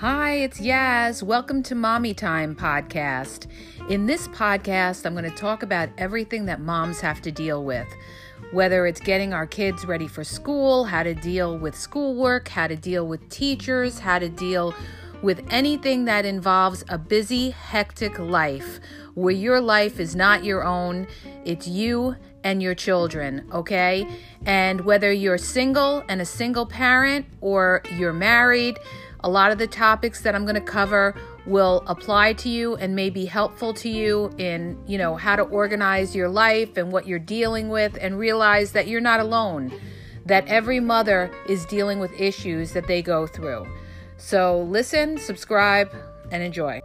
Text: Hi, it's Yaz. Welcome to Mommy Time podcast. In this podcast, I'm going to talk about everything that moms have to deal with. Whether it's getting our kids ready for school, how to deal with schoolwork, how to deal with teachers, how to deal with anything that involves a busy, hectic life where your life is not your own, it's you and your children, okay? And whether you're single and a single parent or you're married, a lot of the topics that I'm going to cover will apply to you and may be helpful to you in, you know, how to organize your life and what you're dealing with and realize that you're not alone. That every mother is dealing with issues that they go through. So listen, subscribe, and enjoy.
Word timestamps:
Hi, 0.00 0.34
it's 0.34 0.60
Yaz. 0.60 1.24
Welcome 1.24 1.64
to 1.64 1.74
Mommy 1.74 2.14
Time 2.14 2.54
podcast. 2.54 3.48
In 3.90 4.06
this 4.06 4.28
podcast, 4.28 5.04
I'm 5.04 5.12
going 5.12 5.28
to 5.28 5.36
talk 5.36 5.64
about 5.64 5.88
everything 5.98 6.46
that 6.46 6.60
moms 6.60 7.00
have 7.00 7.20
to 7.22 7.32
deal 7.32 7.64
with. 7.64 7.88
Whether 8.52 8.86
it's 8.86 9.00
getting 9.00 9.32
our 9.32 9.44
kids 9.44 9.84
ready 9.86 10.06
for 10.06 10.22
school, 10.22 10.84
how 10.84 11.02
to 11.02 11.16
deal 11.16 11.58
with 11.58 11.76
schoolwork, 11.76 12.46
how 12.46 12.68
to 12.68 12.76
deal 12.76 13.08
with 13.08 13.28
teachers, 13.28 13.98
how 13.98 14.20
to 14.20 14.28
deal 14.28 14.72
with 15.20 15.44
anything 15.50 16.04
that 16.04 16.24
involves 16.24 16.84
a 16.88 16.96
busy, 16.96 17.50
hectic 17.50 18.20
life 18.20 18.78
where 19.18 19.34
your 19.34 19.60
life 19.60 19.98
is 19.98 20.14
not 20.14 20.44
your 20.44 20.64
own, 20.64 21.06
it's 21.44 21.66
you 21.66 22.16
and 22.44 22.62
your 22.62 22.74
children, 22.74 23.48
okay? 23.52 24.06
And 24.46 24.82
whether 24.82 25.12
you're 25.12 25.38
single 25.38 26.04
and 26.08 26.20
a 26.20 26.24
single 26.24 26.66
parent 26.66 27.26
or 27.40 27.82
you're 27.96 28.12
married, 28.12 28.78
a 29.20 29.28
lot 29.28 29.50
of 29.50 29.58
the 29.58 29.66
topics 29.66 30.22
that 30.22 30.34
I'm 30.34 30.44
going 30.44 30.54
to 30.54 30.60
cover 30.60 31.16
will 31.46 31.82
apply 31.86 32.34
to 32.34 32.48
you 32.48 32.76
and 32.76 32.94
may 32.94 33.10
be 33.10 33.24
helpful 33.24 33.74
to 33.74 33.88
you 33.88 34.30
in, 34.38 34.78
you 34.86 34.98
know, 34.98 35.16
how 35.16 35.34
to 35.34 35.42
organize 35.42 36.14
your 36.14 36.28
life 36.28 36.76
and 36.76 36.92
what 36.92 37.06
you're 37.06 37.18
dealing 37.18 37.68
with 37.68 37.98
and 38.00 38.18
realize 38.18 38.72
that 38.72 38.86
you're 38.86 39.00
not 39.00 39.18
alone. 39.18 39.72
That 40.26 40.46
every 40.46 40.78
mother 40.78 41.32
is 41.48 41.64
dealing 41.66 41.98
with 41.98 42.12
issues 42.20 42.72
that 42.72 42.86
they 42.86 43.02
go 43.02 43.26
through. 43.26 43.66
So 44.18 44.62
listen, 44.62 45.16
subscribe, 45.18 45.90
and 46.30 46.42
enjoy. 46.42 46.82